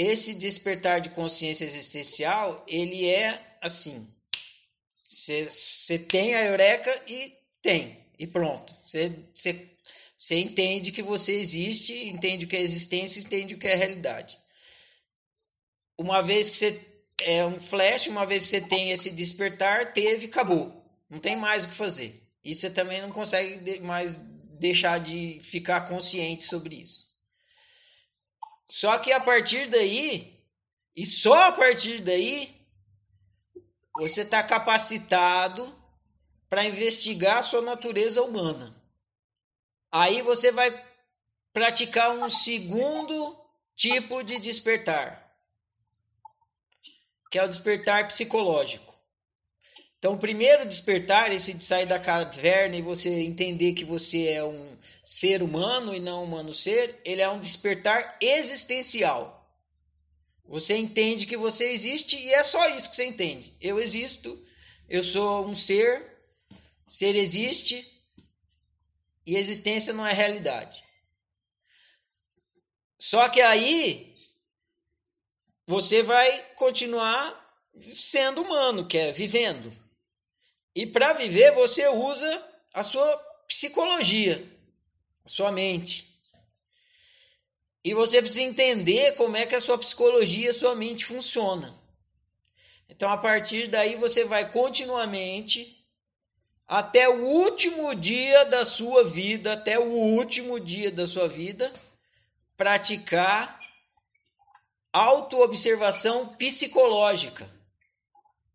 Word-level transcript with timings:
esse 0.00 0.34
despertar 0.34 1.00
de 1.00 1.10
consciência 1.10 1.64
existencial, 1.64 2.64
ele 2.66 3.06
é 3.06 3.56
assim. 3.60 4.08
Você 5.02 5.98
tem 5.98 6.34
a 6.34 6.44
eureka 6.44 7.02
e 7.06 7.34
tem, 7.60 7.98
e 8.18 8.26
pronto. 8.26 8.74
Você 8.82 10.36
entende 10.36 10.90
que 10.90 11.02
você 11.02 11.32
existe, 11.32 11.92
entende 12.08 12.46
o 12.46 12.48
que 12.48 12.56
é 12.56 12.62
existência, 12.62 13.20
entende 13.20 13.54
o 13.54 13.58
que 13.58 13.68
é 13.68 13.74
realidade. 13.74 14.38
Uma 15.98 16.22
vez 16.22 16.48
que 16.48 16.56
você 16.56 16.80
é 17.24 17.44
um 17.44 17.60
flash, 17.60 18.06
uma 18.06 18.24
vez 18.24 18.44
que 18.44 18.50
você 18.50 18.60
tem 18.62 18.92
esse 18.92 19.10
despertar, 19.10 19.92
teve, 19.92 20.26
acabou. 20.26 20.82
Não 21.10 21.18
tem 21.18 21.36
mais 21.36 21.64
o 21.64 21.68
que 21.68 21.74
fazer. 21.74 22.26
E 22.42 22.54
você 22.54 22.70
também 22.70 23.02
não 23.02 23.10
consegue 23.10 23.80
mais 23.80 24.16
deixar 24.58 24.98
de 24.98 25.38
ficar 25.42 25.82
consciente 25.82 26.44
sobre 26.44 26.76
isso. 26.76 27.09
Só 28.70 28.96
que 29.00 29.12
a 29.12 29.18
partir 29.18 29.68
daí, 29.68 30.40
e 30.94 31.04
só 31.04 31.48
a 31.48 31.52
partir 31.52 32.00
daí, 32.00 32.56
você 33.96 34.22
está 34.22 34.44
capacitado 34.44 35.76
para 36.48 36.64
investigar 36.64 37.38
a 37.38 37.42
sua 37.42 37.62
natureza 37.62 38.22
humana. 38.22 38.72
Aí 39.90 40.22
você 40.22 40.52
vai 40.52 40.70
praticar 41.52 42.12
um 42.12 42.30
segundo 42.30 43.36
tipo 43.74 44.22
de 44.22 44.38
despertar, 44.38 45.36
que 47.28 47.40
é 47.40 47.44
o 47.44 47.48
despertar 47.48 48.06
psicológico. 48.06 48.89
Então, 50.00 50.16
primeiro 50.16 50.66
despertar, 50.66 51.30
esse 51.30 51.52
de 51.52 51.62
sair 51.62 51.84
da 51.84 52.00
caverna 52.00 52.74
e 52.74 52.80
você 52.80 53.10
entender 53.20 53.74
que 53.74 53.84
você 53.84 54.28
é 54.28 54.42
um 54.42 54.74
ser 55.04 55.42
humano 55.42 55.94
e 55.94 56.00
não 56.00 56.22
um 56.22 56.24
humano 56.24 56.54
ser, 56.54 56.98
ele 57.04 57.20
é 57.20 57.28
um 57.28 57.38
despertar 57.38 58.16
existencial. 58.18 59.46
Você 60.46 60.74
entende 60.74 61.26
que 61.26 61.36
você 61.36 61.72
existe 61.72 62.16
e 62.16 62.32
é 62.32 62.42
só 62.42 62.66
isso 62.70 62.88
que 62.88 62.96
você 62.96 63.04
entende. 63.04 63.54
Eu 63.60 63.78
existo, 63.78 64.42
eu 64.88 65.02
sou 65.02 65.44
um 65.46 65.54
ser, 65.54 66.02
ser 66.88 67.14
existe 67.14 67.86
e 69.26 69.36
existência 69.36 69.92
não 69.92 70.06
é 70.06 70.14
realidade. 70.14 70.82
Só 72.98 73.28
que 73.28 73.42
aí 73.42 74.16
você 75.66 76.02
vai 76.02 76.42
continuar 76.54 77.38
sendo 77.94 78.40
humano, 78.40 78.88
que 78.88 78.96
é 78.96 79.12
vivendo. 79.12 79.89
E 80.74 80.86
para 80.86 81.12
viver, 81.12 81.52
você 81.52 81.88
usa 81.88 82.44
a 82.72 82.82
sua 82.82 83.16
psicologia, 83.48 84.44
a 85.24 85.28
sua 85.28 85.50
mente. 85.50 86.08
E 87.82 87.94
você 87.94 88.20
precisa 88.20 88.42
entender 88.42 89.16
como 89.16 89.36
é 89.36 89.46
que 89.46 89.54
a 89.54 89.60
sua 89.60 89.78
psicologia, 89.78 90.50
a 90.50 90.54
sua 90.54 90.74
mente 90.74 91.04
funciona. 91.04 91.74
Então, 92.88 93.10
a 93.10 93.16
partir 93.16 93.66
daí, 93.66 93.96
você 93.96 94.24
vai 94.24 94.50
continuamente, 94.50 95.84
até 96.68 97.08
o 97.08 97.24
último 97.24 97.94
dia 97.94 98.44
da 98.44 98.64
sua 98.64 99.02
vida, 99.02 99.54
até 99.54 99.78
o 99.78 99.90
último 99.90 100.60
dia 100.60 100.90
da 100.90 101.06
sua 101.06 101.26
vida, 101.26 101.72
praticar 102.56 103.58
autoobservação 104.92 106.28
psicológica 106.36 107.59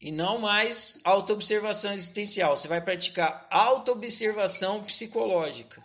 e 0.00 0.12
não 0.12 0.38
mais 0.38 1.00
autoobservação 1.04 1.92
existencial. 1.92 2.56
Você 2.56 2.68
vai 2.68 2.80
praticar 2.80 3.46
autoobservação 3.50 4.84
psicológica. 4.84 5.82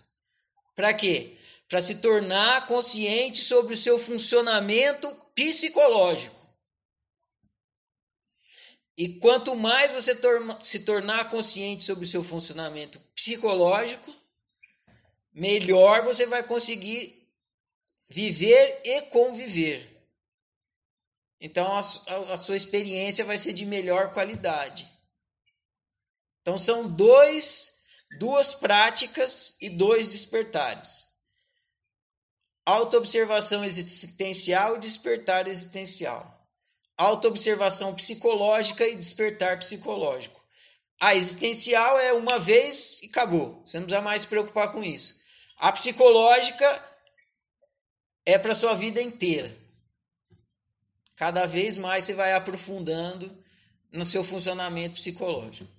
Para 0.76 0.94
quê? 0.94 1.38
Para 1.68 1.82
se 1.82 1.96
tornar 1.96 2.68
consciente 2.68 3.44
sobre 3.44 3.74
o 3.74 3.78
seu 3.78 3.98
funcionamento 3.98 5.10
psicológico. 5.36 6.42
E 8.96 9.10
quanto 9.10 9.56
mais 9.56 9.92
você 9.92 10.16
se 10.62 10.80
tornar 10.82 11.28
consciente 11.30 11.84
sobre 11.84 12.06
o 12.06 12.08
seu 12.08 12.24
funcionamento 12.24 13.00
psicológico, 13.16 14.14
melhor 15.34 16.04
você 16.04 16.28
vai 16.28 16.44
conseguir 16.44 17.28
viver 18.08 18.82
e 18.84 19.02
conviver. 19.04 19.93
Então 21.44 21.74
a, 21.74 21.82
a, 22.34 22.38
sua 22.38 22.56
experiência 22.56 23.26
vai 23.26 23.38
ser 23.38 23.52
de 23.52 23.66
melhor 23.66 24.14
qualidade. 24.14 24.90
Então 26.42 26.58
são 26.58 26.88
dois, 26.88 27.74
duas 28.18 28.54
práticas 28.54 29.58
e 29.60 29.70
dois 29.70 30.08
despertares. 30.08 31.06
Autoobservação 32.66 33.66
existencial 33.66 34.78
e 34.78 34.80
despertar 34.80 35.50
existencial. 35.50 36.48
Autoobservação 36.96 37.94
psicológica 37.94 38.88
e 38.88 38.96
despertar 38.96 39.60
psicológico. 39.60 40.42
A 40.98 41.14
existencial 41.14 42.00
é 42.00 42.14
uma 42.14 42.40
vez 42.40 43.02
e 43.02 43.08
acabou. 43.08 43.62
Você 43.66 43.78
não 43.78 43.86
precisa 43.86 44.02
mais 44.02 44.22
se 44.22 44.30
preocupar 44.30 44.72
com 44.72 44.82
isso. 44.82 45.22
A 45.58 45.74
psicológica 45.74 46.98
é 48.26 48.38
para 48.38 48.56
sua 48.56 48.76
vida 48.76 49.02
inteira. 49.02 49.63
Cada 51.16 51.46
vez 51.46 51.78
mais 51.78 52.06
você 52.06 52.14
vai 52.14 52.34
aprofundando 52.34 53.32
no 53.92 54.06
seu 54.06 54.24
funcionamento 54.24 54.96
psicológico. 54.96 55.70